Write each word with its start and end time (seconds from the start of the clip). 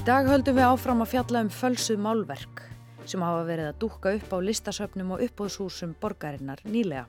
Í 0.00 0.04
dag 0.08 0.24
höldum 0.24 0.56
við 0.56 0.64
áfram 0.64 1.02
að 1.04 1.10
fjalla 1.10 1.40
um 1.44 1.48
fölsuð 1.52 1.98
málverk 2.00 2.62
sem 3.04 3.20
hafa 3.20 3.42
verið 3.44 3.66
að 3.68 3.80
dúka 3.82 4.12
upp 4.16 4.30
á 4.32 4.38
listasöfnum 4.40 5.10
og 5.12 5.24
uppbóðshúsum 5.26 5.90
borgarinnar 6.00 6.62
nýlega. 6.64 7.02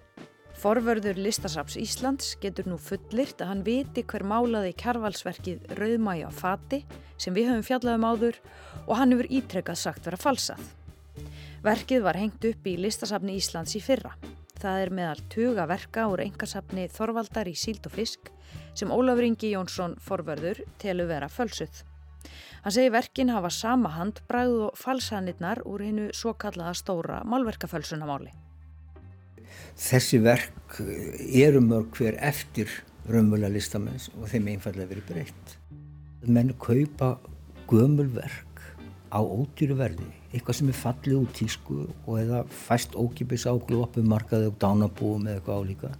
Forvörður 0.59 1.21
Listasaps 1.23 1.77
Íslands 1.79 2.33
getur 2.43 2.67
nú 2.67 2.75
fullirt 2.75 3.39
að 3.39 3.47
hann 3.47 3.61
viti 3.63 4.03
hver 4.03 4.25
málaði 4.27 4.73
kjarvalsverkið 4.81 5.71
Rauðmægi 5.79 6.25
á 6.27 6.31
fati 6.35 6.81
sem 7.15 7.31
við 7.37 7.53
höfum 7.53 7.63
fjallað 7.69 7.95
um 7.95 8.07
áður 8.09 8.39
og 8.81 8.91
hann 8.99 9.15
hefur 9.15 9.29
ítrekkað 9.39 9.79
sagt 9.79 10.09
vera 10.09 10.19
falsað. 10.19 10.65
Verkið 11.63 12.03
var 12.03 12.19
hengt 12.19 12.43
upp 12.49 12.67
í 12.67 12.75
Listasapni 12.75 13.37
Íslands 13.39 13.77
í 13.79 13.81
fyrra. 13.85 14.11
Það 14.59 14.81
er 14.81 14.91
meðal 14.99 15.23
tuga 15.31 15.69
verka 15.71 16.09
úr 16.11 16.25
engasapni 16.25 16.89
Þorvaldar 16.91 17.47
í 17.47 17.55
síld 17.55 17.87
og 17.87 17.95
fisk 17.95 18.33
sem 18.75 18.91
Ólafur 18.91 19.29
Ingi 19.29 19.53
Jónsson 19.55 19.95
forvörður 19.95 20.59
telur 20.83 21.07
vera 21.07 21.31
fölsuð. 21.31 21.85
Hann 22.61 22.75
segi 22.75 22.91
verkin 22.93 23.31
hafa 23.33 23.49
sama 23.49 23.89
handbræð 23.95 24.53
og 24.67 24.77
falsanirnar 24.77 25.63
úr 25.65 25.81
hennu 25.87 26.11
svo 26.13 26.35
kallaða 26.37 26.75
stóra 26.77 27.21
málverkafölsunamáli. 27.25 28.31
Þessi 29.81 30.19
verk 30.21 30.77
eru 30.79 31.61
mörg 31.65 31.97
hver 31.97 32.19
eftir 32.21 32.69
raunmjöla 33.09 33.49
listamenns 33.51 34.09
og 34.17 34.29
þeim 34.29 34.51
einfallega 34.53 34.91
verið 34.91 35.09
breytt. 35.09 35.57
Menn 36.27 36.53
kaupa 36.61 37.15
gömulverk 37.71 38.61
á 39.11 39.19
ódýru 39.19 39.75
verði, 39.79 40.07
eitthvað 40.31 40.59
sem 40.59 40.69
er 40.71 40.77
fallið 40.77 41.17
út 41.23 41.33
tísku 41.35 41.79
og 42.05 42.13
eða 42.21 42.43
fæst 42.67 42.93
ókipis 42.95 43.47
á 43.49 43.53
glópu, 43.57 44.03
markaði 44.05 44.51
og 44.51 44.59
dánabúum 44.61 45.25
eða 45.25 45.39
eitthvað 45.39 45.65
álíka 45.65 45.91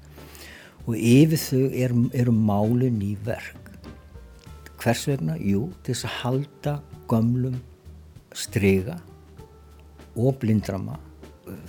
og 0.88 0.96
yfir 0.98 1.42
þau 1.42 1.66
er, 1.78 1.94
eru 2.22 2.34
málinn 2.34 3.02
í 3.06 3.16
verk. 3.26 3.71
Hvers 4.82 5.04
vegna? 5.06 5.36
Jú, 5.38 5.68
til 5.86 5.94
þess 5.94 6.08
að 6.08 6.18
halda 6.24 6.72
gömlum 7.12 7.58
strega 8.34 8.96
og 10.18 10.40
blindrama 10.42 10.96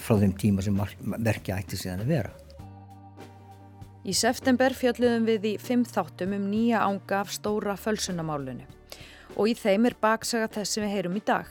frá 0.00 0.16
þeim 0.20 0.32
tíma 0.38 0.64
sem 0.64 0.78
verkja 1.20 1.58
ætti 1.60 1.77
síðan 1.77 2.04
að 2.04 2.12
vera. 2.14 2.32
Í 4.02 4.14
september 4.16 4.74
fjalluðum 4.74 5.28
við 5.28 5.44
í 5.52 5.56
fimm 5.62 5.84
þáttum 5.86 6.32
um 6.38 6.48
nýja 6.50 6.80
ánga 6.86 7.20
af 7.20 7.34
stóra 7.36 7.77
fölsunamálunu 7.78 8.64
og 9.36 9.48
í 9.48 9.54
þeim 9.56 9.86
er 9.91 9.97
baksaga 10.00 10.48
þess 10.56 10.74
sem 10.74 10.86
við 10.86 10.97
heyrum 10.97 11.20
í 11.20 11.24
dag. 11.26 11.47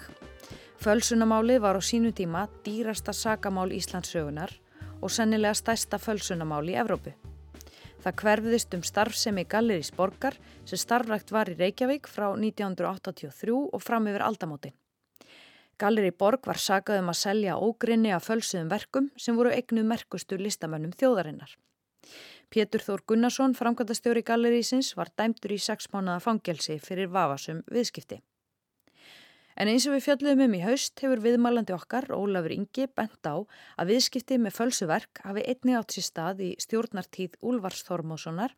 Fölsunamáli 0.81 1.59
var 1.62 1.78
á 1.78 1.81
sínu 1.81 2.09
tíma 2.18 2.48
dýrasta 2.66 3.14
sagamál 3.14 3.70
Íslandsögunar 3.70 4.58
og 5.02 5.14
sennilega 5.14 5.53
stærsta 5.53 6.02
fölsunamál 6.02 6.66
í 6.70 6.78
Evrópu. 6.81 7.14
Það 8.02 8.16
hverfiðist 8.18 8.74
um 8.74 8.82
starfsemi 8.82 9.44
Gallerís 9.46 9.92
Borgar 9.94 10.38
sem 10.66 10.80
starfrækt 10.80 11.34
var 11.36 11.52
í 11.52 11.58
Reykjavík 11.60 12.08
frá 12.10 12.32
1983 12.34 13.54
og 13.54 13.84
fram 13.84 14.08
yfir 14.10 14.24
aldamótin. 14.26 14.74
Galleri 15.82 16.10
Borg 16.14 16.46
var 16.50 16.58
sagað 16.62 17.02
um 17.02 17.12
að 17.14 17.20
selja 17.20 17.60
ógrinni 17.62 18.10
af 18.14 18.26
fölsuðum 18.26 18.72
verkum 18.74 19.12
sem 19.18 19.38
voru 19.38 19.54
eignuð 19.54 19.86
merkustu 19.94 20.38
listamönnum 20.42 20.94
þjóðarinnar. 20.98 21.54
Pétur 22.50 22.82
Þór 22.86 23.06
Gunnarsson, 23.08 23.54
framkvæmtastjóri 23.58 24.26
Gallerísins, 24.26 24.96
var 24.98 25.14
dæmtur 25.18 25.54
í 25.54 25.62
sex 25.62 25.88
mánuða 25.94 26.20
fangelsi 26.26 26.82
fyrir 26.82 27.10
vafasum 27.14 27.62
viðskipti. 27.70 28.20
En 29.60 29.68
eins 29.68 29.86
og 29.88 29.96
við 29.96 30.06
fjöldum 30.06 30.44
um 30.46 30.54
í 30.56 30.62
haust 30.64 31.02
hefur 31.04 31.22
viðmælandi 31.24 31.74
okkar, 31.76 32.08
Ólafur 32.16 32.54
Ingi, 32.56 32.88
bent 32.88 33.28
á 33.28 33.36
að 33.78 33.92
viðskipti 33.92 34.38
með 34.40 34.56
fölsuverk 34.60 35.24
hafi 35.26 35.44
einni 35.44 35.76
átt 35.76 35.96
sér 35.96 36.08
stað 36.08 36.46
í 36.46 36.52
stjórnartíð 36.64 37.36
Úlvars 37.42 37.84
Þormóssonar 37.88 38.56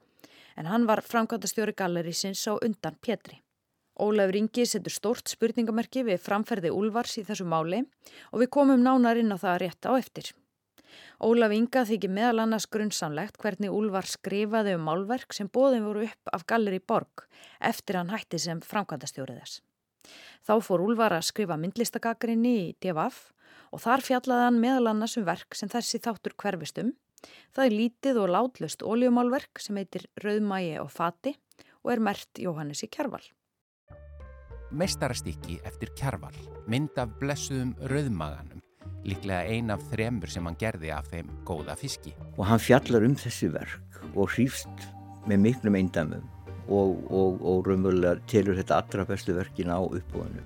en 0.58 0.70
hann 0.70 0.86
var 0.86 1.02
framkvæmtastjóri 1.02 1.74
Gallerísins 1.74 2.46
á 2.46 2.54
undan 2.60 3.00
Pétri. 3.02 3.42
Ólafur 3.98 4.38
Ingi 4.38 4.66
setur 4.70 4.94
stórt 4.94 5.30
spurningamerki 5.30 6.06
við 6.06 6.22
framferði 6.22 6.72
Úlvars 6.74 7.18
í 7.18 7.26
þessu 7.26 7.46
máli 7.46 7.84
og 8.32 8.42
við 8.42 8.54
komum 8.54 8.82
nánar 8.86 9.22
inn 9.22 9.34
á 9.34 9.38
það 9.38 9.60
rétt 9.66 9.90
á 9.90 9.94
eftir. 9.98 10.32
Ólaf 11.24 11.54
Inga 11.56 11.84
þykir 11.90 12.12
meðal 12.14 12.44
annars 12.44 12.66
grunnsamlegt 12.70 13.38
hvernig 13.42 13.74
Úlvar 13.74 14.06
skrifaði 14.10 14.76
um 14.78 14.88
málverk 14.90 15.34
sem 15.34 15.50
bóðin 15.50 15.86
voru 15.88 16.08
upp 16.08 16.34
af 16.38 16.46
Galleri 16.50 16.82
Borg 16.82 17.28
eftir 17.74 17.98
hann 18.00 18.14
hætti 18.14 18.42
sem 18.42 18.62
framkvæmdastjóriðas. 18.62 19.62
Þá 20.44 20.54
fór 20.66 20.84
Úlvar 20.86 21.16
að 21.16 21.28
skrifa 21.30 21.60
myndlistagakrinni 21.60 22.56
í 22.64 22.74
DFF 22.84 23.30
og 23.74 23.84
þar 23.84 24.06
fjallaði 24.06 24.48
hann 24.48 24.60
meðal 24.64 24.92
annars 24.94 25.18
um 25.20 25.28
verk 25.28 25.58
sem 25.58 25.72
þessi 25.72 26.02
þáttur 26.04 26.38
hverfistum. 26.38 26.96
Það 27.56 27.70
er 27.70 27.78
lítið 27.78 28.20
og 28.24 28.34
látlust 28.36 28.84
óljumálverk 28.84 29.62
sem 29.64 29.80
heitir 29.80 30.10
Rauðmægi 30.24 30.76
og 30.82 30.92
Fati 30.92 31.38
og 31.84 31.96
er 31.96 32.04
mert 32.04 32.44
Jóhannes 32.44 32.84
í 32.84 32.92
Kjærval 32.92 33.24
meistarastykki 34.78 35.60
eftir 35.68 35.92
kjarval, 35.98 36.36
mynd 36.70 36.98
af 37.02 37.14
blessuðum 37.22 37.74
rauðmaganum, 37.92 38.62
líklega 39.06 39.46
ein 39.50 39.72
af 39.74 39.84
þremur 39.92 40.32
sem 40.32 40.46
hann 40.48 40.60
gerði 40.60 40.94
af 40.96 41.10
þeim 41.12 41.30
góða 41.48 41.76
fiski. 41.80 42.14
Og 42.38 42.46
hann 42.50 42.62
fjallar 42.62 43.06
um 43.06 43.16
þessi 43.20 43.52
verk 43.54 44.02
og 44.14 44.32
hrýfst 44.34 44.88
með 45.30 45.44
miklum 45.48 45.78
eindamum 45.80 46.26
og, 46.68 46.98
og, 47.12 47.40
og 47.42 47.68
raunverulega 47.68 48.20
telur 48.30 48.58
þetta 48.60 48.80
allra 48.82 49.06
bestu 49.10 49.36
verkin 49.36 49.72
á 49.74 49.80
uppbúinu. 49.80 50.44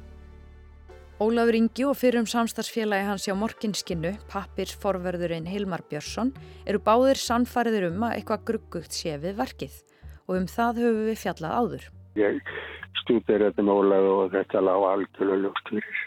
Ólafur 1.17 1.55
Ingi 1.57 1.81
og 1.89 1.95
fyrrum 1.97 2.27
samstagsfélagi 2.29 3.07
hans 3.07 3.23
hjá 3.25 3.33
Morkinskinnu, 3.33 4.11
pappirsforverðurinn 4.29 5.47
Hilmar 5.49 5.81
Björnsson, 5.89 6.29
eru 6.69 6.77
báðir 6.85 7.17
sannfæriður 7.17 7.87
um 7.87 8.03
að 8.05 8.19
eitthvað 8.19 8.43
gruggugt 8.51 8.93
sé 8.93 9.15
við 9.17 9.39
verkið 9.39 9.79
og 10.27 10.35
um 10.37 10.45
það 10.51 10.83
höfum 10.83 11.07
við 11.07 11.17
fjallað 11.23 11.55
áður. 11.57 11.87
Ég 12.21 12.53
stútir 13.01 13.41
þetta 13.47 13.65
með 13.65 13.81
Ólaf 13.81 14.11
og 14.11 14.35
þetta 14.35 14.63
lág 14.67 14.85
algjörlega 14.91 15.41
ljóst 15.47 15.73
fyrir. 15.73 16.05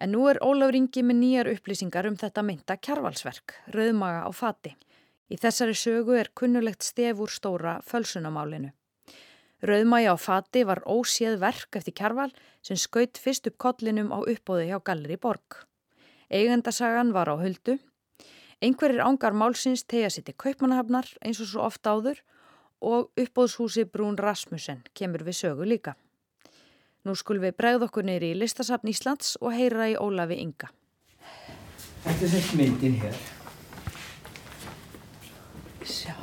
En 0.00 0.14
nú 0.16 0.26
er 0.26 0.42
Ólaf 0.42 0.74
Ringi 0.74 1.06
með 1.06 1.20
nýjar 1.20 1.52
upplýsingar 1.54 2.10
um 2.10 2.18
þetta 2.18 2.42
mynda 2.42 2.80
kjarvalsverk, 2.82 3.60
Rauðmaga 3.76 4.26
á 4.26 4.30
fati. 4.34 4.74
Í 5.30 5.38
þessari 5.38 5.78
sögu 5.78 6.18
er 6.18 6.34
kunnulegt 6.34 6.82
stef 6.82 7.22
úr 7.22 7.30
stóra 7.30 7.78
fölsunamálinu. 7.86 8.72
Rauðmagi 9.60 10.08
á 10.08 10.16
fati 10.16 10.62
var 10.64 10.80
óséð 10.88 11.36
verk 11.42 11.76
eftir 11.76 11.92
kjarval 11.92 12.30
sem 12.64 12.78
skaut 12.80 13.20
fyrst 13.20 13.48
upp 13.50 13.58
kollinum 13.60 14.08
á 14.08 14.24
uppbóði 14.24 14.70
hjá 14.70 14.78
Galleri 14.80 15.18
Borg. 15.20 15.66
Eigendasagan 16.32 17.12
var 17.12 17.28
á 17.28 17.36
höldu. 17.36 17.76
Einhverjir 18.64 19.04
ángar 19.04 19.36
málsins 19.36 19.84
tegja 19.84 20.08
sitt 20.12 20.32
í 20.32 20.36
kaupmanahafnar 20.36 21.08
eins 21.20 21.40
og 21.44 21.50
svo 21.52 21.64
ofta 21.68 21.92
áður 21.92 22.22
og 22.80 23.12
uppbóðshúsi 23.20 23.84
Brún 23.84 24.16
Rasmussen 24.16 24.80
kemur 24.96 25.24
við 25.28 25.40
sögu 25.42 25.68
líka. 25.68 25.96
Nú 27.04 27.14
skulum 27.16 27.44
við 27.44 27.56
bregð 27.60 27.86
okkur 27.88 28.04
neyri 28.04 28.32
í 28.32 28.40
listasafn 28.40 28.88
Íslands 28.92 29.36
og 29.40 29.56
heyra 29.56 29.88
í 29.92 29.96
Ólafi 30.00 30.40
Inga. 30.40 30.72
Þetta 32.04 32.24
er 32.24 32.32
þessi 32.34 32.60
myndin 32.60 33.00
hér. 33.00 33.24
Sjá. 35.84 36.16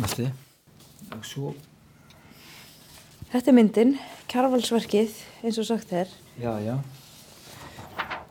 Næstu. 0.00 0.28
Og 1.16 1.26
svo... 1.26 1.52
Þetta 3.30 3.50
er 3.52 3.54
myndin, 3.54 3.92
kjarvalsverkið, 4.30 5.12
eins 5.44 5.58
og 5.62 5.66
sagt 5.68 5.92
er. 5.94 6.10
Já, 6.40 6.52
já. 6.62 6.76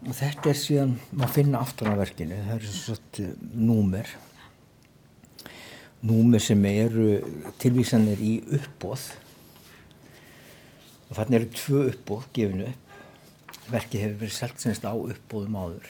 Og 0.08 0.16
þetta 0.16 0.52
er 0.52 0.60
síðan, 0.60 0.98
maður 1.12 1.36
finna 1.36 1.62
aftur 1.64 1.92
á 1.92 1.96
verkinu, 2.00 2.38
það 2.48 2.58
er 2.58 2.76
svona 2.76 3.32
númer. 3.70 4.12
Númer 6.00 6.44
sem 6.44 6.62
eru 6.70 7.08
tilvísanir 7.60 8.22
í 8.24 8.38
uppbóð 8.56 9.10
og 11.10 11.18
þannig 11.18 11.40
eru 11.40 11.50
tvö 11.58 11.82
uppbóð 11.90 12.28
gefinu 12.38 12.70
upp. 12.70 12.94
Verkið 13.70 14.06
hefur 14.06 14.22
verið 14.22 14.38
selgt 14.38 14.64
semst 14.64 14.88
á 14.88 14.94
uppbóðum 14.96 15.58
áður. 15.60 15.90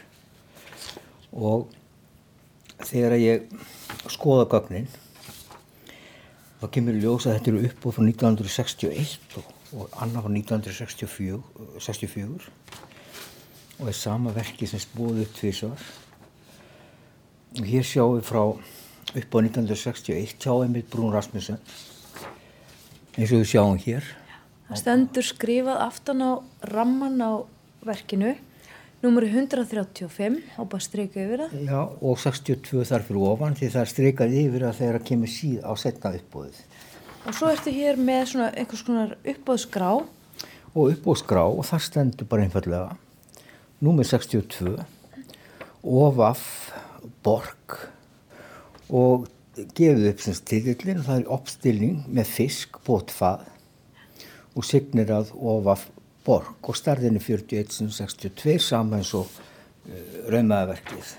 Og 1.29 1.69
þegar 2.81 3.17
ég 3.19 3.53
skoða 4.09 4.47
gögnin 4.49 4.89
þá 6.59 6.65
kemur 6.75 6.99
ljós 6.99 7.27
að 7.27 7.37
þetta 7.37 7.51
eru 7.51 7.63
uppbóð 7.69 7.95
frá 7.95 8.05
1961 8.05 9.39
og, 9.39 9.53
og 9.75 9.97
annaf 10.03 10.25
frá 10.25 10.33
1964 10.35 11.39
64, 11.79 12.49
og 13.79 13.91
er 13.91 13.97
sama 13.97 14.33
verkið 14.35 14.73
sem 14.73 14.83
spóði 14.83 15.25
upp 15.25 15.37
tvísvar 15.39 15.85
og 17.59 17.65
hér 17.65 17.85
sjáum 17.87 18.17
við 18.17 18.27
frá 18.29 18.43
upp 18.43 19.31
á 19.33 19.37
1961 19.41 20.35
hjá 20.37 20.51
Emil 20.65 20.85
Brún 20.91 21.13
Rasmussen 21.15 21.61
eins 23.15 23.31
og 23.31 23.41
við 23.41 23.49
sjáum 23.53 23.79
hér. 23.81 24.05
Það 24.69 24.81
stendur 24.83 25.25
skrifað 25.25 25.81
aftan 25.81 26.21
á 26.21 26.31
ramman 26.69 27.17
á 27.23 27.31
verkinu 27.87 28.35
numuri 29.03 29.29
135 29.31 30.39
á 30.59 30.61
bara 30.67 30.83
streika 30.83 31.21
yfir 31.23 31.45
það. 31.45 31.57
Já 31.69 31.79
og 31.79 32.19
62 32.19 32.85
þar 32.89 33.05
fyrir 33.07 33.27
ofan 33.31 33.57
því 33.59 33.71
það 33.75 33.91
streikað 33.93 34.37
yfir 34.41 34.65
að 34.67 34.79
þeirra 34.81 35.01
kemur 35.09 35.31
síð 35.31 35.59
á 35.63 35.71
setna 35.79 36.13
uppbóðið 36.19 36.63
Og 37.27 37.35
svo 37.35 37.49
ertu 37.51 37.71
hér 37.75 37.99
með 37.99 38.21
svona 38.31 38.49
einhvers 38.55 38.83
konar 38.87 39.15
uppbóðsgrá 39.27 39.89
og 39.99 40.93
uppbóðsgrá 40.93 41.43
og 41.47 41.65
það 41.67 41.85
stendur 41.87 42.29
bara 42.31 42.45
einfallega 42.47 42.95
numur 43.83 44.07
62 44.07 44.75
ofaf 45.83 46.43
borg 47.23 47.77
og 48.89 49.27
gefið 49.75 50.09
upp 50.13 50.23
sem 50.23 50.35
stillillin 50.37 51.03
það 51.05 51.21
er 51.21 51.31
uppstilling 51.35 52.03
með 52.07 52.31
fisk, 52.31 52.79
bótfað 52.87 53.47
og 54.55 54.67
signir 54.67 55.11
að 55.13 55.31
ofaf 55.35 55.87
borg 56.29 56.69
og 56.69 56.77
starðinni 56.77 57.21
41.62 57.23 58.59
saman 58.61 59.05
og 59.17 59.25
uh, 59.25 60.29
raumaðverkið 60.29 61.15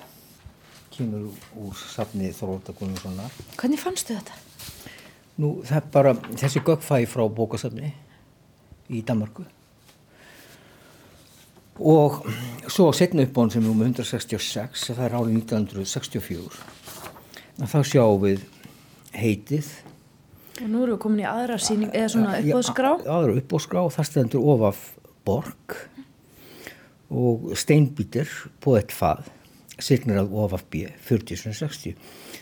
kemur 0.95 1.31
úr 1.59 1.75
safni 1.81 2.31
Þróta 2.35 2.75
Gunnarssonar. 2.77 3.33
Hvernig 3.59 3.81
fannstu 3.83 4.15
þetta? 4.15 4.35
Nú 5.41 5.49
það 5.65 5.79
er 5.81 5.89
bara 5.95 6.13
þessi 6.37 6.63
göggfæði 6.67 7.09
frá 7.11 7.25
bókasafni 7.33 7.91
í 8.91 9.03
Danmarku 9.07 9.47
og 11.81 12.27
svo 12.69 12.91
setna 12.93 13.25
upp 13.25 13.39
á 13.39 13.41
hann 13.41 13.53
sem 13.55 13.65
er 13.65 13.71
um 13.73 13.83
166 13.87 14.91
það 14.91 15.05
er 15.07 15.15
árið 15.17 15.37
1964 15.39 16.59
þá 17.71 17.79
sjáum 17.89 18.21
við 18.27 18.43
heitið 19.17 19.71
Og 20.61 20.69
nú 20.69 20.83
erum 20.85 20.99
við 20.99 21.01
komin 21.01 21.23
í 21.23 21.25
aðra 21.25 21.57
síning, 21.57 21.89
eða 21.97 22.09
svona 22.13 22.33
uppbóðskrá. 22.37 22.91
aðra 23.09 23.37
uppbóðskrá, 23.41 23.81
það 23.95 24.09
stendur 24.11 24.49
ofaf 24.53 24.83
borg 25.31 25.77
og 27.11 27.53
steinbítir 27.59 28.31
på 28.63 28.77
ett 28.79 28.95
fað 28.95 29.31
signir 29.81 30.21
að 30.21 30.35
ofaf 30.43 30.67
B 30.71 30.85
4060 31.07 31.97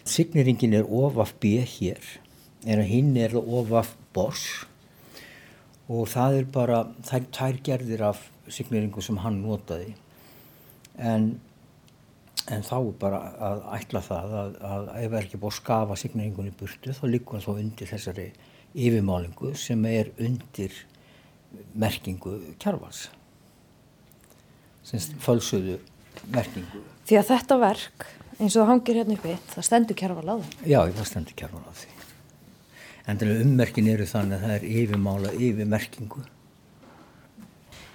signiringin 0.08 0.74
er 0.80 0.88
ofaf 0.88 1.36
B 1.40 1.58
hér 1.76 2.02
en 2.66 2.82
hinn 2.84 3.14
er 3.20 3.36
ofaf 3.38 3.94
bors 4.16 4.44
og 5.88 6.08
það 6.12 6.40
er 6.40 6.48
bara 6.52 6.80
er 7.08 7.28
tær 7.32 7.60
gerðir 7.64 8.02
af 8.10 8.24
signiringu 8.52 9.00
sem 9.04 9.20
hann 9.22 9.40
notaði. 9.44 9.94
En 10.98 11.38
en 12.48 12.62
þá 12.64 12.76
er 12.78 12.92
bara 13.00 13.18
að 13.44 13.64
ætla 13.76 14.00
það 14.04 14.34
að, 14.40 14.54
að 14.64 14.86
ef 15.02 15.12
er 15.12 15.26
ekki 15.26 15.40
búið 15.40 15.50
að 15.52 15.58
skafa 15.58 15.96
signaringunni 16.00 16.52
burtu 16.56 16.94
þá 16.96 17.02
líkur 17.12 17.36
hann 17.36 17.44
þá 17.44 17.50
undir 17.54 17.90
þessari 17.90 18.28
yfirmálingu 18.72 19.50
sem 19.58 19.84
er 19.88 20.08
undir 20.16 20.78
merkingu 21.78 22.36
kjarvals. 22.60 23.08
Sem 24.86 25.02
fölsuðu 25.22 25.78
merkingu. 26.32 26.82
Því 27.08 27.20
að 27.20 27.28
þetta 27.32 27.60
verk, 27.60 28.08
eins 28.38 28.54
og 28.54 28.62
það 28.62 28.70
hangir 28.72 29.00
hérna 29.00 29.18
uppi, 29.18 29.36
það 29.52 29.68
stendur 29.68 29.98
kjærval 29.98 30.26
á 30.28 30.36
það. 30.36 30.56
já, 30.64 30.80
það 30.98 31.10
stendur 31.12 31.38
kjarval 31.42 31.62
á 31.64 31.72
því. 31.82 31.94
En 33.08 33.20
þannig 33.20 33.44
ummerkin 33.46 33.86
eru 33.88 34.06
þannig 34.08 34.36
að 34.36 34.42
það 34.44 34.56
er 34.58 34.66
yfirmála 34.78 35.30
yfir 35.32 35.68
merkingu 35.68 36.26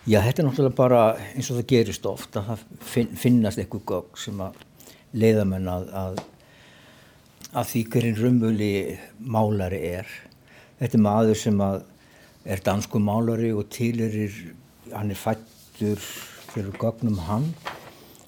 Já, 0.03 0.17
þetta 0.19 0.41
er 0.41 0.47
náttúrulega 0.50 0.75
bara 0.75 1.01
eins 1.31 1.47
og 1.47 1.61
það 1.61 1.67
gerist 1.71 2.07
oft 2.09 2.33
að 2.35 2.47
það 2.50 2.63
finn, 2.83 3.11
finnast 3.15 3.59
eitthvað 3.61 3.83
gögg 3.88 4.17
sem 4.19 4.41
að 4.44 4.57
leiðamenn 5.15 5.69
að, 5.71 5.85
að, 5.95 6.17
að 7.53 7.69
því 7.69 7.83
hverjum 7.94 8.17
raunvöli 8.19 8.71
málari 9.23 9.79
er. 9.94 10.09
Þetta 10.81 11.00
er 11.00 11.03
maður 11.05 11.39
sem 11.39 11.63
að 11.63 11.77
er 12.45 12.60
dansku 12.63 13.00
málari 13.00 13.54
og 13.56 13.69
tilurir, 13.72 14.34
hann 14.92 15.12
er 15.12 15.19
fættur 15.19 16.00
fyrir 16.54 16.75
gögnum 16.80 17.18
hann, 17.28 17.56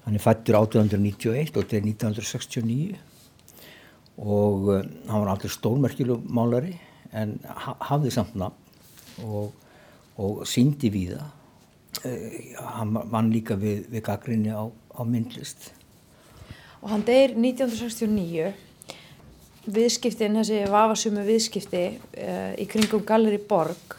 hann 0.04 0.14
er 0.14 0.22
fættur 0.22 0.58
1891 0.62 1.52
og 1.52 1.62
þetta 1.62 1.76
er 1.76 1.88
1969 1.90 2.96
og 4.16 4.68
uh, 4.72 4.80
hann 5.08 5.20
var 5.22 5.32
aldrei 5.34 5.52
stórmerkileg 5.52 6.28
málari 6.32 6.76
en 7.12 7.36
ha 7.44 7.76
hafði 7.90 8.12
samt 8.14 8.36
nafn 8.40 9.24
og, 9.24 9.52
og 10.16 10.46
síndi 10.48 10.90
við 10.92 11.16
það 11.16 12.08
uh, 12.08 12.38
hann 12.78 12.94
vann 13.12 13.32
líka 13.32 13.58
við, 13.60 13.84
við 13.92 14.06
gaggrinni 14.08 14.52
á, 14.52 14.64
á 14.64 15.00
myndlist. 15.04 15.70
Og 16.80 16.90
hann 16.92 17.04
deyr 17.06 17.34
1969, 17.34 18.50
viðskiptin, 19.66 20.36
þessi 20.40 20.64
vafasumu 20.70 21.24
viðskipti 21.26 21.84
uh, 21.96 22.52
í 22.56 22.66
kringum 22.70 23.04
Galleri 23.06 23.40
Borg, 23.42 23.96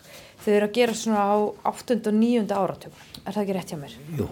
þau 0.48 0.54
eru 0.56 0.68
að 0.70 0.78
gera 0.78 0.94
svona 0.96 1.24
á 1.28 1.36
8. 1.68 1.98
og 2.08 2.14
9. 2.16 2.46
áratöku. 2.56 3.02
Er 3.26 3.36
það 3.36 3.42
ekki 3.42 3.56
rétt 3.58 3.72
hjá 3.74 3.80
mér? 3.82 3.96
Jú, 4.16 4.28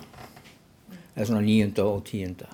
það 0.88 1.20
er 1.20 1.28
svona 1.30 1.44
nýjunda 1.44 1.88
og 1.92 2.06
tíunda. 2.08 2.48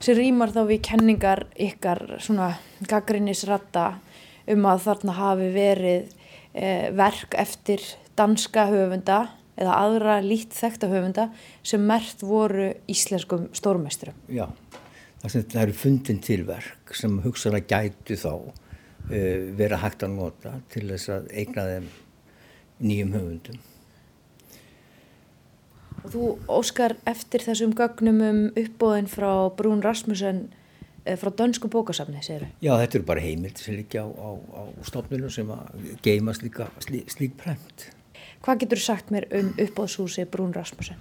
Sem 0.00 0.16
rýmar 0.16 0.52
þá 0.54 0.60
við 0.68 0.78
kenningar 0.86 1.42
ykkar 1.60 2.04
svona 2.22 2.52
gaggrinnisratta 2.88 3.88
um 4.54 4.68
að 4.70 4.84
þarna 4.86 5.16
hafi 5.18 5.48
verið 5.52 6.12
uh, 6.14 6.86
verk 6.96 7.34
eftir 7.42 7.82
danska 8.16 8.68
höfunda 8.70 9.18
eða 9.60 9.74
aðra 9.76 10.20
lít 10.24 10.54
þekta 10.56 10.88
höfunda 10.92 11.26
sem 11.66 11.82
mert 11.84 12.22
voru 12.24 12.70
íslenskum 12.88 13.48
stórmestrum. 13.56 14.14
Já, 14.30 14.46
það, 15.26 15.58
eru 15.66 15.74
fundin 15.76 16.22
til 16.22 16.46
verk 16.48 16.94
sem 16.96 17.18
hugsaðan 17.26 17.66
gætu 17.66 18.16
þá 18.22 18.30
uh, 18.38 18.54
vera 19.58 19.82
hægt 19.82 20.06
að 20.06 20.14
nota 20.14 20.54
til 20.70 20.86
þess 20.94 21.12
að 21.18 21.28
eigna 21.34 21.66
þeim 21.74 21.90
nýjum 22.80 23.12
höfundum. 23.16 23.60
Og 26.00 26.08
þú 26.14 26.24
óskar 26.48 26.96
eftir 27.08 27.44
þessum 27.44 27.74
gögnum 27.76 28.22
um 28.24 28.40
uppbóðin 28.56 29.10
frá 29.10 29.30
Brún 29.56 29.82
Rasmussen 29.84 30.48
frá 31.04 31.30
dönsku 31.36 31.68
bókasafni, 31.72 32.20
segir 32.24 32.46
þau? 32.46 32.52
Já, 32.64 32.72
þetta 32.82 32.98
eru 32.98 33.06
bara 33.08 33.24
heimildi 33.24 33.64
sem 33.64 33.76
líka 33.78 34.04
á, 34.04 34.08
á, 34.08 34.30
á 34.56 34.62
stofnunum 34.86 35.32
sem 35.32 35.48
að 35.52 35.88
geima 36.04 36.34
slíka, 36.36 36.68
slí, 36.84 37.02
slík 37.10 37.36
prent. 37.40 37.88
Hvað 38.44 38.62
getur 38.64 38.80
þú 38.80 38.84
sagt 38.84 39.12
mér 39.12 39.26
um 39.36 39.52
uppbóðshúsi 39.60 40.26
Brún 40.30 40.54
Rasmussen? 40.56 41.00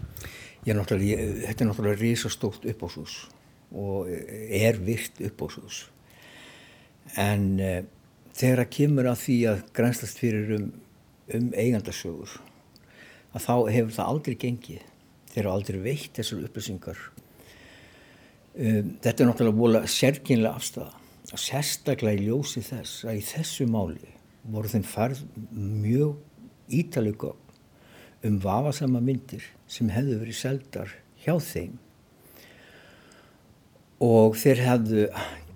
Ég, 0.67 0.75
náttúrulega, 0.75 1.27
þetta 1.45 1.63
er 1.63 1.69
náttúrulega 1.69 2.01
risastókt 2.01 2.67
uppbóðshús 2.67 3.21
og 3.69 4.09
er 4.09 4.79
virt 4.83 5.21
uppbóðshús. 5.23 5.85
En 7.19 7.45
uh, 7.63 7.79
þegar 8.35 8.65
að 8.65 8.71
kemur 8.75 9.09
að 9.11 9.23
því 9.23 9.37
að 9.51 9.63
grænslast 9.77 10.21
fyrir 10.21 10.55
um, 10.57 10.69
um 11.37 11.49
eigandasögur, 11.53 12.37
að 13.33 13.45
þá 13.45 13.53
hefur 13.75 13.95
það 13.97 14.13
aldrei 14.13 14.37
gengið. 14.43 14.85
Þeir 15.29 15.41
eru 15.43 15.51
aldrei 15.53 15.81
veitt 15.83 16.15
þessar 16.17 16.45
upplýsingar. 16.47 17.01
Um, 18.59 18.95
þetta 19.03 19.23
er 19.23 19.29
náttúrulega 19.29 19.59
vola 19.59 19.83
sérkynlega 19.87 20.55
afstæða. 20.57 20.93
Og 21.29 21.41
sérstaklega 21.43 22.17
í 22.17 22.25
ljósi 22.25 22.63
þess 22.65 23.03
að 23.05 23.19
í 23.19 23.27
þessu 23.27 23.67
máli 23.69 24.15
voru 24.49 24.71
þeim 24.71 24.85
farð 24.87 25.21
mjög 25.53 26.17
ítalega 26.73 27.35
um 28.25 28.39
vafasama 28.41 29.01
myndir 29.03 29.45
sem 29.69 29.91
hefðu 29.93 30.17
verið 30.23 30.39
seldar 30.39 30.95
hjá 31.21 31.35
þeim 31.43 31.77
og 34.03 34.35
þeir 34.39 34.63
hefðu 34.63 35.05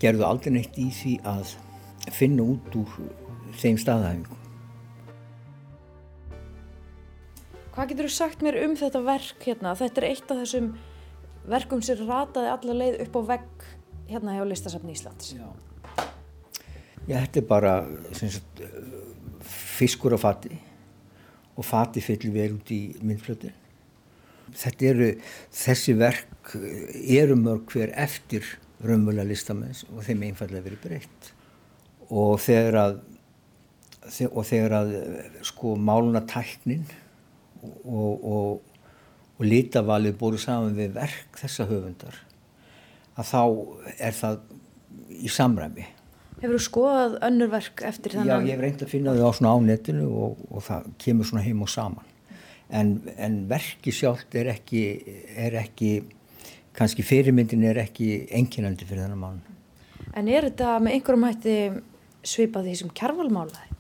gerðu 0.04 0.28
aldrei 0.28 0.54
neitt 0.58 0.78
í 0.80 0.90
því 0.94 1.18
að 1.28 1.56
finna 2.12 2.46
út 2.54 2.76
úr 2.76 2.96
þeim 3.60 3.80
staðhæfingu. 3.80 4.43
Hvað 7.74 7.90
getur 7.90 8.06
þú 8.06 8.14
sagt 8.14 8.44
mér 8.46 8.60
um 8.68 8.76
þetta 8.78 9.00
verk 9.02 9.46
hérna? 9.48 9.72
Þetta 9.74 10.02
er 10.02 10.06
eitt 10.12 10.28
af 10.30 10.42
þessum 10.44 10.68
verkum 11.50 11.80
sem 11.82 12.04
rataði 12.06 12.52
alla 12.52 12.76
leið 12.78 13.00
upp 13.08 13.18
á 13.18 13.22
vegg 13.32 13.66
hérna 14.12 14.36
hjá 14.36 14.44
Listasafni 14.46 14.94
Íslands. 14.94 15.32
Já. 15.34 15.48
Já, 17.08 17.18
þetta 17.18 17.42
er 17.42 17.48
bara 17.50 17.74
sagt, 18.14 18.62
fiskur 19.42 20.14
á 20.14 20.20
fati 20.22 20.54
og 21.58 21.66
fati 21.66 22.06
fyllir 22.06 22.38
vel 22.38 22.60
út 22.60 22.70
í 22.74 22.80
myndflötu. 23.02 23.50
Þetta 24.54 24.90
eru, 24.92 25.12
þessi 25.50 25.98
verk 25.98 26.54
eru 27.02 27.42
mörg 27.42 27.74
hver 27.74 27.98
eftir 27.98 28.46
raunmjöla 28.86 29.26
listamenns 29.26 29.82
og 29.90 30.06
þeim 30.06 30.28
einfallega 30.30 30.70
verið 30.70 30.86
breytt. 30.86 31.34
Og 32.14 32.38
þegar 32.44 32.78
að, 32.86 33.00
og 34.30 34.44
þegar 34.46 34.84
að 34.84 35.00
sko 35.50 35.74
máluna 35.74 36.22
tæknin 36.30 36.86
og, 37.64 38.24
og, 38.36 38.86
og 39.38 39.48
litavalið 39.48 40.16
búið 40.20 40.40
saman 40.44 40.78
við 40.78 40.96
verk 40.98 41.42
þessa 41.42 41.68
höfundar, 41.70 42.18
að 43.18 43.30
þá 43.30 43.42
er 43.98 44.18
það 44.18 44.40
í 45.24 45.32
samræmi. 45.32 45.86
Hefur 46.44 46.58
þú 46.58 46.64
skoðað 46.66 47.14
önnur 47.24 47.52
verk 47.54 47.84
eftir 47.88 48.18
þannig? 48.18 48.32
Já, 48.32 48.48
ég 48.50 48.58
hef 48.58 48.64
reynd 48.66 48.84
að 48.84 48.92
finna 48.92 49.14
þau 49.16 49.30
á 49.30 49.38
svona 49.38 49.54
ánetinu 49.56 50.10
og, 50.12 50.42
og 50.50 50.66
það 50.66 50.90
kemur 51.06 51.30
svona 51.30 51.46
heim 51.46 51.62
og 51.64 51.72
saman. 51.72 52.10
En, 52.74 52.94
en 53.22 53.38
verki 53.48 53.94
sjálft 53.94 54.36
er 54.40 54.50
ekki, 54.52 54.84
er 55.40 55.56
ekki, 55.62 55.94
kannski 56.76 57.06
fyrirmyndin 57.06 57.64
er 57.70 57.80
ekki 57.84 58.26
enginandi 58.34 58.88
fyrir 58.90 59.06
þennan 59.06 59.22
mann. 59.22 59.42
En 60.18 60.28
er 60.28 60.50
þetta 60.50 60.76
með 60.84 60.98
einhverjum 60.98 61.28
hætti 61.30 61.58
svipað 62.28 62.68
því 62.68 62.76
sem 62.82 62.92
kjærvalmálaði? 62.98 63.73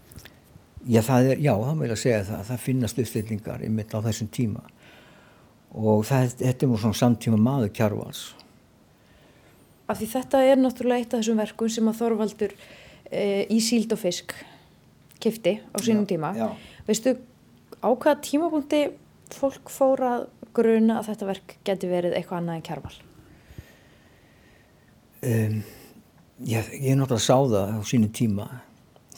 Já, 0.83 0.99
það 1.05 1.29
er, 1.31 1.41
já, 1.43 1.53
það 1.55 1.81
vil 1.81 1.91
að 1.93 1.99
segja 2.01 2.23
það, 2.27 2.39
það 2.49 2.63
finnast 2.65 2.97
uppstillingar 2.99 3.61
ymitt 3.63 3.93
á 3.95 3.99
þessum 4.03 4.29
tíma 4.35 4.63
og 5.73 6.01
það, 6.05 6.33
þetta 6.41 6.65
er 6.65 6.71
mjög 6.71 6.81
svona 6.83 6.99
samtíma 6.99 7.37
maður 7.39 7.71
kjærvals. 7.77 8.23
Af 9.89 9.99
því 9.99 10.07
þetta 10.11 10.41
er 10.47 10.59
náttúrulega 10.59 11.03
eitt 11.03 11.13
af 11.15 11.23
þessum 11.23 11.39
verkum 11.41 11.71
sem 11.71 11.87
að 11.89 12.01
Þorvaldur 12.01 12.55
e, 13.09 13.23
í 13.49 13.59
síld 13.63 13.95
og 13.95 14.01
fisk 14.01 14.35
kifti 15.23 15.55
á 15.63 15.77
sínum 15.79 16.03
Já, 16.03 16.11
tíma. 16.11 16.33
já. 16.35 16.49
Veistu 16.87 17.15
á 17.79 17.89
hvaða 17.89 18.19
tímapunkti 18.27 18.83
fólk 19.33 19.71
fór 19.71 20.03
að 20.07 20.27
gruna 20.53 20.99
að 20.99 21.09
þetta 21.13 21.29
verk 21.31 21.55
geti 21.65 21.89
verið 21.89 22.17
eitthvað 22.17 22.41
annað 22.41 22.59
en 22.59 22.67
kjærval? 22.67 22.93
Um, 25.23 25.57
ég, 26.43 26.69
ég 26.75 26.99
náttúrulega 26.99 27.23
sá 27.23 27.37
það 27.39 27.75
á 27.75 27.81
sínum 27.87 28.11
tíma 28.13 28.49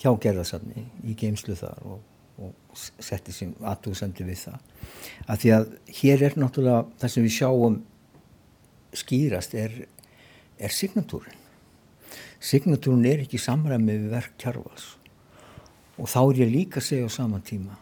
hjá 0.01 0.11
gerðarsafni 0.21 0.85
í 1.05 1.15
geimslu 1.17 1.55
þar 1.59 1.81
og, 1.87 2.01
og 2.41 2.79
setti 3.03 3.33
sín 3.35 3.55
aðtúðsendu 3.63 4.27
við 4.27 4.41
það. 4.47 4.59
Af 5.27 5.41
því 5.41 5.53
að 5.55 5.71
hér 6.01 6.25
er 6.29 6.37
náttúrulega 6.39 6.83
það 7.01 7.13
sem 7.13 7.25
við 7.25 7.35
sjáum 7.37 7.79
skýrast 8.95 9.55
er, 9.59 9.79
er 10.59 10.75
signatúrin. 10.75 11.41
Signatúrin 12.43 13.07
er 13.09 13.25
ekki 13.25 13.39
samræmi 13.41 13.95
við 13.95 14.13
verk 14.13 14.37
kjarvals 14.41 14.93
og 15.95 16.09
þá 16.11 16.19
er 16.21 16.39
ég 16.43 16.51
líka 16.51 16.81
að 16.81 16.87
segja 16.89 17.07
á 17.07 17.11
sama 17.15 17.39
tíma 17.39 17.77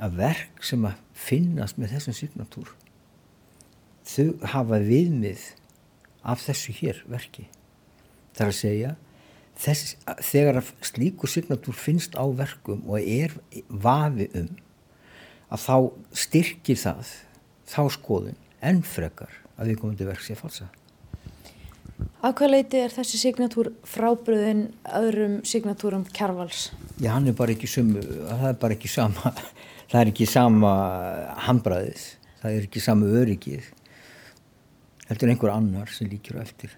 að 0.00 0.14
verk 0.22 0.62
sem 0.64 0.84
að 0.88 1.00
finnast 1.12 1.76
með 1.76 1.96
þessum 1.96 2.16
signatúr 2.16 2.70
þau 4.08 4.46
hafa 4.54 4.80
viðmið 4.82 5.42
af 6.24 6.42
þessu 6.44 6.74
hér 6.80 7.02
verki. 7.08 7.46
Það 8.36 8.44
er 8.44 8.52
að 8.52 8.58
segja 8.58 8.90
þess, 9.58 9.96
þegar 10.22 10.62
slíku 10.84 11.30
signatúr 11.30 11.76
finnst 11.76 12.16
á 12.16 12.24
verkum 12.28 12.82
og 12.88 13.00
er 13.00 13.34
vafi 13.68 14.30
um 14.34 14.50
að 15.50 15.64
þá 15.66 15.76
styrkir 16.14 16.78
það 16.78 17.14
þá 17.70 17.82
skoðun 17.96 18.38
enn 18.62 18.84
frekar 18.86 19.32
að 19.58 19.72
við 19.72 19.80
komum 19.80 19.96
til 19.98 20.08
verk 20.08 20.22
sér 20.24 20.38
falsa. 20.38 20.68
Af 22.24 22.34
hvað 22.36 22.52
leiti 22.54 22.80
er 22.80 22.92
þessi 22.92 23.18
signatúr 23.20 23.70
frábriðin 23.88 24.66
öðrum 24.96 25.40
signatúrum 25.48 26.06
kjarvals? 26.16 26.70
Já, 27.00 27.12
hann 27.14 27.28
er 27.28 27.36
bara 27.36 27.52
ekki 27.54 27.68
sumu, 27.68 28.00
það 28.00 28.46
er 28.50 28.58
bara 28.60 28.76
ekki 28.76 28.90
sama, 28.92 29.32
það 29.90 30.00
er 30.02 30.12
ekki 30.12 30.28
sama 30.28 30.72
handbræðið, 31.48 32.06
það 32.42 32.56
er 32.56 32.68
ekki 32.68 32.84
sama 32.84 33.10
öryggið, 33.20 33.70
heldur 35.10 35.32
einhver 35.32 35.54
annar 35.54 35.92
sem 35.92 36.08
líkir 36.12 36.40
á 36.40 36.44
eftir. 36.44 36.76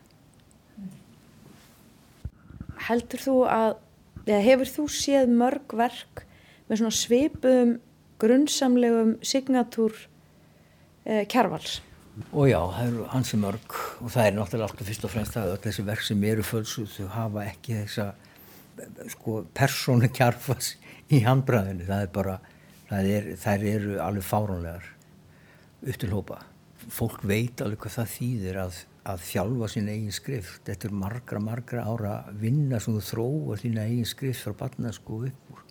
Heldur 2.88 3.22
þú 3.22 3.36
að, 3.46 3.70
eða 4.26 4.42
hefur 4.48 4.72
þú 4.76 4.88
séð 4.96 5.32
mörg 5.38 5.74
verk 5.78 6.24
með 6.68 6.82
svona 6.82 6.96
svipum 6.96 7.76
grunnsamlegum 8.22 9.16
signatúr 9.26 9.96
eh, 11.04 11.24
kjarvals? 11.30 11.80
Og 12.30 12.50
já, 12.50 12.58
það 12.60 12.86
eru 12.90 13.06
hansi 13.14 13.38
mörg 13.40 13.76
og 14.04 14.12
það 14.12 14.26
er 14.26 14.34
náttúrulega 14.36 14.68
alltaf 14.68 14.88
fyrst 14.90 15.06
og 15.08 15.12
fremst 15.14 15.36
það 15.36 15.46
að 15.46 15.54
öll 15.54 15.62
þessi 15.66 15.84
verk 15.86 16.06
sem 16.06 16.24
eru 16.28 16.44
fölsuð 16.44 16.90
þau 16.96 17.06
hafa 17.14 17.44
ekki 17.48 17.78
þessa 17.78 18.08
sko, 19.14 19.42
persónu 19.56 20.10
kjarfas 20.12 20.74
í 21.12 21.22
handbræðinu. 21.24 21.86
Það 21.88 22.06
er 22.06 22.12
bara, 22.14 22.38
það 22.90 23.12
er, 23.16 23.28
þær 23.40 23.68
eru 23.72 24.00
alveg 24.04 24.28
fárónlegar 24.28 24.88
upp 25.82 26.00
til 26.02 26.12
hópa. 26.12 26.42
Fólk 26.90 27.22
veit 27.28 27.60
alveg 27.62 27.82
hvað 27.84 27.96
það 27.98 28.12
þýðir 28.16 28.58
að, 28.62 28.78
að 29.12 29.24
þjálfa 29.28 29.68
sín 29.72 29.90
eigin 29.92 30.14
skrift. 30.16 30.62
Þetta 30.66 30.88
er 30.88 30.96
margra, 31.02 31.42
margra 31.42 31.84
ára 31.86 32.14
vinna 32.40 32.80
sem 32.82 32.96
þú 32.96 33.04
þróa 33.10 33.58
þín 33.62 33.80
eigin 33.82 34.08
skrift 34.08 34.46
frá 34.46 34.56
barnasku 34.64 35.20
upp 35.28 35.52
úr. 35.54 35.64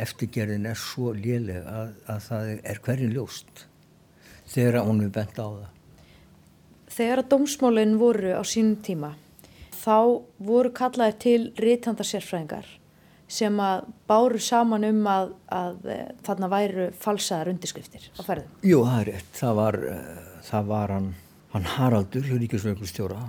Eftirgerðin 0.00 0.68
er 0.70 0.78
svo 0.78 1.12
léleg 1.14 1.66
að, 1.66 1.94
að 2.06 2.20
það 2.28 2.50
er 2.56 2.82
hverjum 2.84 3.14
ljóst 3.14 3.64
þegar 4.50 4.84
hún 4.86 5.04
er 5.04 5.14
bent 5.14 5.38
á 5.38 5.46
það. 5.46 5.68
Þegar 6.90 7.22
að 7.22 7.30
dómsmálinn 7.34 7.98
voru 7.98 8.34
á 8.34 8.42
sínum 8.46 8.78
tíma 8.82 9.14
þá 9.80 10.26
voru 10.42 10.72
kallaðir 10.74 11.18
til 11.22 11.40
rítandarsérfræðingar 11.62 12.66
sem 13.30 13.60
að 13.62 13.84
báru 14.10 14.40
saman 14.42 14.86
um 14.88 15.04
að, 15.08 15.34
að 15.54 15.90
eh, 15.92 16.06
þarna 16.26 16.48
væru 16.50 16.86
falsaðar 16.98 17.52
undirskriftir 17.52 18.08
á 18.18 18.20
ferðum. 18.26 18.56
Jú, 18.66 18.80
það 18.88 19.02
er 19.02 19.10
rétt. 19.12 19.28
Það 19.38 19.60
var, 19.60 19.78
uh, 19.92 20.32
það 20.48 20.72
var 20.72 20.94
hann, 20.96 21.12
hann 21.52 21.68
Haraldur, 21.76 22.26
Ríkisveiklustjóra, 22.40 23.20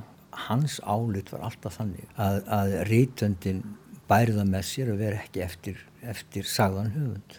hans 0.48 0.79
álut 0.81 1.29
var 1.34 1.46
alltaf 1.50 1.77
þannig 1.77 2.08
að, 2.15 2.39
að 2.50 2.74
rítöndin 2.89 3.62
bæriða 4.10 4.48
með 4.48 4.65
sér 4.72 4.93
að 4.93 5.03
vera 5.05 5.22
ekki 5.22 5.43
eftir, 5.46 5.84
eftir 6.01 6.50
sagðan 6.50 6.91
höfund. 6.96 7.38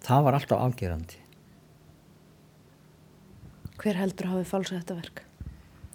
Það 0.00 0.22
var 0.28 0.38
alltaf 0.38 0.62
afgerandi. 0.68 1.18
Hver 3.80 3.96
heldur 3.96 4.30
hafi 4.30 4.46
falsað 4.48 4.82
þetta 4.82 4.98
verk? 5.00 5.26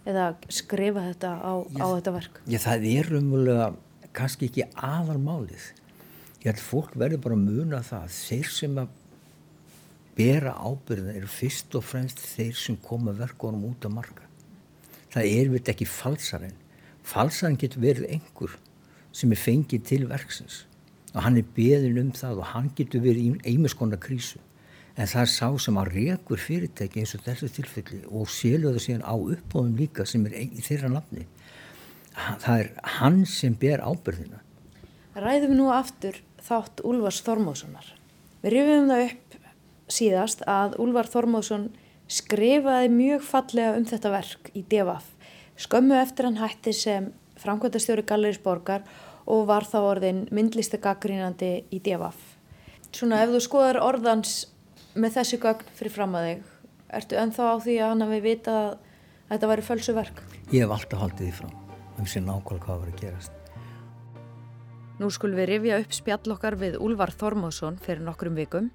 Eða 0.06 0.28
skrifa 0.54 1.02
þetta 1.08 1.32
á, 1.42 1.52
á 1.82 1.86
þetta 1.96 2.14
verk? 2.14 2.38
Já, 2.46 2.58
það 2.62 2.86
er 2.92 3.12
umvöluða 3.18 3.66
kannski 4.16 4.50
ekki 4.50 4.66
aðalmálið. 4.74 5.70
Ég 6.42 6.50
held 6.50 6.62
fólk 6.62 6.94
verður 6.96 7.24
bara 7.24 7.38
að 7.38 7.46
muna 7.46 7.82
það. 7.86 8.06
Þeir 8.16 8.52
sem 8.58 8.78
að 8.82 8.94
bera 10.16 10.54
ábyrðina 10.56 11.16
eru 11.18 11.28
fyrst 11.30 11.74
og 11.76 11.84
fremst 11.84 12.22
þeir 12.22 12.54
sem 12.56 12.78
koma 12.82 13.14
verkunum 13.16 13.66
út 13.70 13.84
að 13.88 13.96
marka. 13.98 14.30
Það 15.12 15.32
er 15.32 15.50
veit 15.52 15.68
ekki 15.72 15.88
falsarinn. 15.88 16.56
Falsarinn 17.06 17.60
getur 17.60 17.84
verið 17.84 18.16
einhver 18.16 18.56
sem 19.16 19.32
er 19.32 19.40
fengið 19.40 19.84
til 19.88 20.02
verksins 20.10 20.64
og 21.16 21.22
hann 21.24 21.38
er 21.40 21.46
beðin 21.56 22.00
um 22.02 22.10
það 22.12 22.42
og 22.42 22.50
hann 22.52 22.66
getur 22.76 23.00
verið 23.04 23.22
í 23.24 23.52
einmiskona 23.52 23.96
krísu 24.00 24.42
en 24.96 25.08
það 25.08 25.22
er 25.22 25.30
sá 25.32 25.48
sem 25.64 25.78
að 25.80 25.92
rekur 25.94 26.40
fyrirtæki 26.40 27.02
eins 27.02 27.14
og 27.16 27.24
þessu 27.24 27.48
tilfelli 27.56 28.02
og 28.10 28.28
selur 28.32 28.76
það 28.76 28.84
síðan 28.84 29.06
á 29.08 29.14
uppbóðum 29.16 29.78
líka 29.80 30.04
sem 30.08 30.26
er 30.28 30.36
í 30.44 30.64
þeirra 30.64 30.92
nafni 30.92 31.24
það 32.16 32.58
er 32.58 32.72
hann 32.98 33.22
sem 33.28 33.54
ber 33.60 33.84
ábyrðina 33.84 34.42
Ræðum 35.16 35.54
nú 35.56 35.70
aftur 35.72 36.18
þátt 36.44 36.82
Úlfars 36.84 37.22
Þormóðssonar. 37.24 37.86
Við 38.42 38.52
rifjum 38.52 38.90
það 38.90 39.04
upp 39.06 39.36
síðast 39.96 40.42
að 40.50 40.76
Úlfar 40.84 41.08
Þormóðsson 41.08 41.70
skrifaði 42.12 42.90
mjög 42.92 43.24
fallega 43.24 43.78
um 43.78 43.86
þetta 43.88 44.12
verk 44.12 44.50
í 44.52 44.62
DFF. 44.68 45.08
Skömmu 45.56 45.96
eftir 45.96 46.28
hann 46.28 46.36
hætti 46.36 46.76
sem 46.76 47.08
framkvæmtastjóri 47.40 48.04
Galleris 48.04 48.42
Borgar 48.44 48.84
og 49.24 49.48
var 49.48 49.64
þá 49.64 49.78
orðin 49.80 50.22
myndlista 50.36 50.76
gaggrínandi 50.84 51.52
í 51.72 51.80
DFF. 51.80 52.20
Svona 52.92 53.24
ef 53.24 53.32
þú 53.32 53.44
skoðar 53.48 53.80
orðans 53.82 54.38
með 54.92 55.16
þessi 55.16 55.40
gögn 55.40 55.76
fyrir 55.80 55.96
fram 55.96 56.16
að 56.20 56.28
þig, 56.28 56.48
ertu 57.00 57.22
ennþá 57.24 57.52
á 57.52 57.56
því 57.64 57.80
að 57.80 57.94
hann 57.94 58.06
hafi 58.06 58.24
vita 58.24 58.58
að 58.60 58.74
þetta 59.32 59.54
væri 59.54 59.70
fölsu 59.72 59.96
verk? 59.96 60.26
ég 60.52 60.62
hef 60.62 60.76
alltaf 60.76 61.02
haldið 61.02 61.24
því 61.26 61.38
fram 61.40 61.65
um 61.98 62.08
sér 62.08 62.24
nákvæmlega 62.26 62.64
hvað 62.66 62.82
var 62.82 62.94
að 62.94 63.02
gerast 63.02 63.42
Nú 64.96 65.10
skulum 65.12 65.36
við 65.36 65.50
rifja 65.50 65.78
upp 65.82 65.92
spjall 65.92 66.32
okkar 66.32 66.54
við 66.56 66.78
Úlvar 66.80 67.10
Þormóðsson 67.12 67.76
fyrir 67.84 68.00
nokkrum 68.04 68.36
vikum 68.38 68.70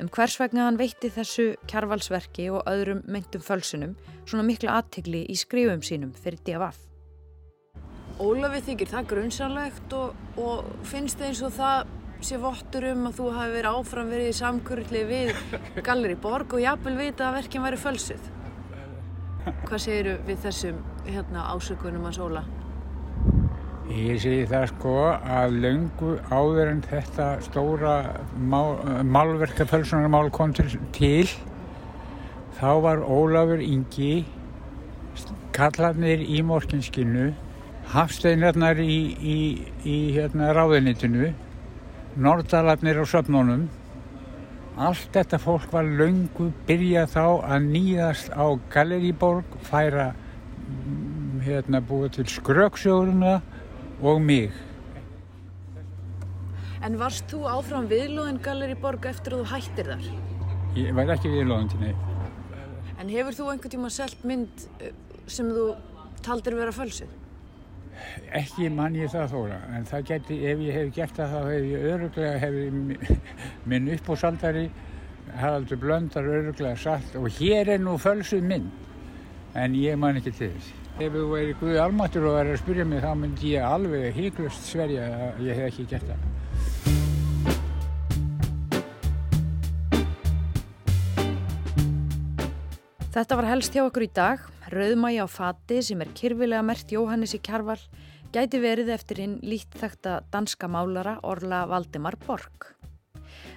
um 0.00 0.08
hvers 0.12 0.38
vegna 0.40 0.66
hann 0.66 0.78
veitti 0.80 1.10
þessu 1.12 1.50
kjarvalsverki 1.68 2.48
og 2.52 2.64
öðrum 2.70 3.02
meintum 3.12 3.44
fölsunum 3.44 3.94
svona 4.24 4.44
mikla 4.48 4.78
aðtigli 4.80 5.24
í 5.28 5.36
skrifum 5.36 5.84
sínum 5.84 6.14
fyrir 6.16 6.40
DFF. 6.46 6.80
Ólafi 8.16 8.62
þykir 8.70 8.92
það 8.92 9.08
grunnsanlegt 9.12 9.94
og, 9.96 10.16
og 10.40 10.68
finnst 10.88 11.20
eins 11.20 11.42
og 11.44 11.52
það 11.58 11.92
sé 12.24 12.40
vottur 12.40 12.88
um 12.94 13.10
að 13.10 13.18
þú 13.18 13.30
hafi 13.36 13.54
verið 13.58 13.76
áfram 13.76 14.12
verið 14.12 14.30
í 14.30 14.36
samkurli 14.38 15.02
við 15.10 15.32
Galleri 15.86 16.16
Borg 16.16 16.56
og 16.56 16.64
jafnvel 16.64 16.96
vita 16.96 17.28
að 17.28 17.42
verkin 17.42 17.66
væri 17.66 17.80
fölsuð. 17.80 18.30
Hvað 19.66 19.82
segiru 19.84 20.16
við 20.26 20.40
þessum 20.48 20.80
hérna, 21.04 21.50
ásökunum 21.52 22.08
hans 22.08 22.18
Óla? 22.18 22.46
Ég 23.86 24.18
segi 24.18 24.46
það 24.50 24.64
sko 24.72 24.92
að 25.14 25.52
löngu 25.62 26.16
áður 26.34 26.70
en 26.72 26.80
þetta 26.82 27.26
stóra 27.44 27.92
málverka 28.34 29.62
pölsunarmál 29.70 30.26
kom 30.34 30.50
til, 30.56 30.66
til 30.96 31.28
þá 32.58 32.70
var 32.82 33.04
Ólafur 33.06 33.62
Ingi 33.62 34.24
kallarnir 35.54 36.18
í 36.18 36.42
morkinskinu 36.42 37.30
hafsteinarnar 37.92 38.82
í, 38.82 38.98
í, 39.22 39.38
í 39.86 39.96
hérna, 40.16 40.50
ráðinitinu 40.56 41.30
nordalarnir 42.18 42.98
á 42.98 43.04
söfnunum. 43.06 43.68
Allt 44.76 45.12
þetta 45.14 45.38
fólk 45.38 45.70
var 45.70 45.86
löngu 45.86 46.50
byrjað 46.66 47.12
þá 47.14 47.26
að 47.54 47.68
nýðast 47.70 48.34
á 48.34 48.46
Galeriborg 48.74 49.60
færa 49.70 50.10
hérna 51.46 51.80
búið 51.86 52.16
til 52.18 52.26
skröksjóðurna 52.34 53.38
og 54.02 54.20
mig. 54.22 54.50
En 56.84 56.98
varst 57.00 57.26
þú 57.30 57.46
áfram 57.48 57.88
viðlóðin 57.90 58.40
Galleri 58.44 58.76
Borg 58.78 59.06
eftir 59.08 59.34
að 59.34 59.44
þú 59.44 59.52
hættir 59.54 59.92
þar? 59.92 60.08
Ég 60.76 60.96
var 60.96 61.12
ekki 61.14 61.32
viðlóðandi, 61.32 61.80
nei. 61.80 61.94
En 63.00 63.12
hefur 63.12 63.36
þú 63.36 63.46
einhvern 63.52 63.72
tíma 63.72 63.92
selt 63.92 64.24
mynd 64.28 64.66
eh, 64.80 64.92
sem 65.26 65.48
þú 65.52 65.70
taldir 66.24 66.56
vera 66.58 66.74
fölsuð? 66.74 67.08
Ekki 68.36 68.68
mann 68.72 68.96
ég 68.98 69.08
það 69.08 69.32
þóra, 69.32 69.58
en 69.72 69.86
það 69.88 70.08
geti, 70.10 70.36
ef 70.50 70.62
ég 70.66 70.76
hef 70.76 70.90
gert 70.96 71.16
það 71.16 71.32
þá 71.32 71.38
hef 71.48 71.68
ég 71.70 71.86
öruglega, 71.94 72.38
hef 72.42 73.20
minn 73.72 73.92
uppbúsaldari, 73.96 74.66
Haraldur 75.36 75.80
Blöndar 75.80 76.28
öruglega 76.28 76.76
sagt 76.78 77.16
og 77.18 77.30
hér 77.40 77.72
er 77.74 77.80
nú 77.82 77.96
fölsuð 78.00 78.44
mynd, 78.46 78.68
en 79.56 79.74
ég 79.80 79.96
man 80.00 80.20
ekki 80.20 80.34
til 80.36 80.52
þess. 80.52 80.85
Ef 80.96 81.12
þú 81.12 81.26
væri 81.28 81.52
Guði 81.60 81.76
almáttur 81.76 82.24
og 82.24 82.38
væri 82.38 82.54
að 82.54 82.62
spyrja 82.62 82.84
mig 82.88 83.02
þá 83.04 83.10
myndi 83.20 83.50
ég 83.52 83.64
alveg 83.68 84.14
híklust 84.16 84.64
sverja 84.64 85.04
að 85.12 85.42
ég 85.44 85.58
hef 85.58 85.66
ekki 85.68 85.84
gert 85.90 86.06
það. 86.08 86.22
Þetta 93.12 93.36
var 93.36 93.48
helst 93.50 93.76
hjá 93.76 93.82
okkur 93.84 94.06
í 94.06 94.10
dag. 94.16 94.40
Rauðmægi 94.72 95.20
á 95.20 95.28
fati 95.28 95.82
sem 95.84 96.00
er 96.00 96.16
kyrfilega 96.16 96.64
mert 96.64 96.96
Jóhannes 96.96 97.36
í 97.36 97.42
Kjarval 97.44 97.78
gæti 98.32 98.60
verið 98.64 98.94
eftir 98.96 99.20
hinn 99.20 99.36
lítt 99.44 99.76
þekta 99.76 100.22
danska 100.32 100.64
málara 100.64 101.18
Orla 101.28 101.66
Valdimar 101.68 102.16
Borg. 102.24 102.72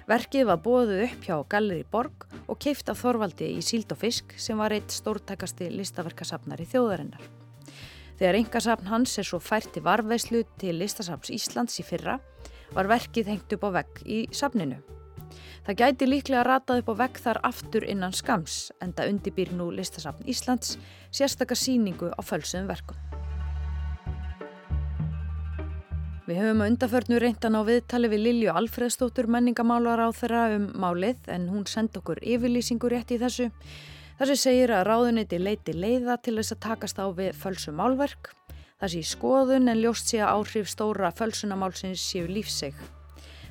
Verkið 0.08 0.46
var 0.48 0.60
bóðuð 0.64 1.02
upp 1.04 1.26
hjá 1.26 1.34
Galleri 1.52 1.84
Borg 1.84 2.24
og 2.48 2.58
keift 2.62 2.88
af 2.88 3.02
Þorvaldi 3.02 3.50
í 3.58 3.64
Síld 3.64 3.92
og 3.92 4.00
Fisk 4.00 4.32
sem 4.40 4.58
var 4.58 4.72
eitt 4.72 4.94
stórtækasti 4.94 5.68
listaverkasafnar 5.74 6.62
í 6.62 6.68
þjóðarinnar. 6.70 7.26
Þegar 8.20 8.38
engasafn 8.40 8.88
hans 8.90 9.18
er 9.20 9.28
svo 9.28 9.40
fært 9.40 9.70
til 9.74 9.84
varveislu 9.84 10.42
til 10.60 10.78
listasafns 10.80 11.32
Íslands 11.32 11.78
í 11.80 11.84
fyrra 11.86 12.18
var 12.74 12.88
verkið 12.90 13.30
hengt 13.32 13.54
upp 13.56 13.68
á 13.68 13.70
vegg 13.80 14.02
í 14.04 14.24
safninu. 14.32 14.80
Það 15.66 15.78
gæti 15.82 16.08
líklega 16.08 16.44
ratað 16.48 16.82
upp 16.82 16.92
á 16.92 17.00
vegg 17.04 17.20
þar 17.20 17.42
aftur 17.48 17.84
innan 17.84 18.16
skams 18.16 18.70
en 18.80 18.96
það 18.96 19.14
undibýr 19.14 19.54
nú 19.56 19.70
listasafn 19.74 20.28
Íslands 20.28 20.76
sérstakar 21.12 21.60
síningu 21.60 22.12
á 22.12 22.20
fölsum 22.24 22.68
verkum. 22.70 23.09
Við 26.30 26.36
höfum 26.38 26.60
að 26.62 26.68
undarförnu 26.70 27.16
reyndan 27.18 27.56
á 27.58 27.62
viðtali 27.66 28.08
við 28.12 28.20
Lilju 28.22 28.52
Alfreðstóttur 28.54 29.26
menningamálar 29.34 29.98
á 29.98 30.14
þeirra 30.14 30.42
um 30.54 30.68
málið 30.78 31.24
en 31.34 31.48
hún 31.50 31.64
senda 31.66 31.98
okkur 31.98 32.20
yfirlýsingu 32.22 32.86
rétt 32.92 33.10
í 33.10 33.16
þessu. 33.18 33.48
Þessi 34.20 34.36
segir 34.38 34.70
að 34.76 34.84
ráðuniti 34.86 35.40
leiti 35.42 35.74
leiða 35.74 36.20
til 36.22 36.36
þess 36.36 36.54
að 36.54 36.60
takast 36.68 37.00
á 37.02 37.10
við 37.10 37.32
fölsum 37.34 37.80
málverk. 37.82 38.30
Það 38.78 38.92
sé 38.92 39.02
skoðun 39.10 39.72
en 39.72 39.80
ljóst 39.82 40.12
sé 40.12 40.20
að 40.22 40.36
áhrif 40.36 40.70
stóra 40.70 41.10
fölsunamálsins 41.18 42.04
séu 42.12 42.30
lífseg. 42.30 42.78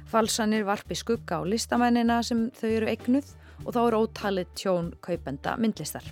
Falsanir 0.07 0.63
varpi 0.63 0.95
skugga 0.95 1.41
á 1.43 1.43
listamennina 1.43 2.21
sem 2.23 2.47
þau 2.61 2.69
eru 2.69 2.93
eignuð 2.93 3.35
og 3.65 3.75
þá 3.75 3.81
eru 3.81 4.01
ótalið 4.05 4.55
tjón 4.55 4.93
kaupenda 5.03 5.57
myndlistar. 5.59 6.07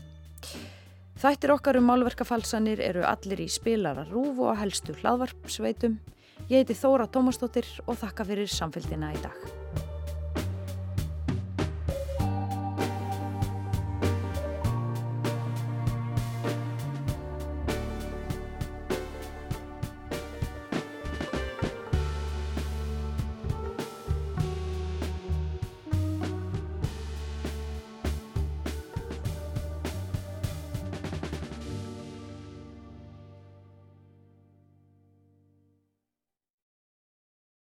Þættir 1.15 1.55
okkar 1.55 1.79
um 1.79 1.87
málverkafalsanir 1.93 2.83
eru 2.91 3.07
allir 3.07 3.39
í 3.39 3.47
spilara 3.47 4.03
rúf 4.11 4.43
og 4.43 4.59
helstu 4.59 4.99
hlaðvarp 4.99 5.47
sveitum. 5.47 6.01
Ég 6.47 6.61
heiti 6.61 6.77
Þóra 6.77 7.09
Tómasdóttir 7.11 7.67
og 7.85 7.97
þakka 7.99 8.27
fyrir 8.29 8.51
samfélgina 8.51 9.09
í 9.17 9.21
dag. 9.23 9.86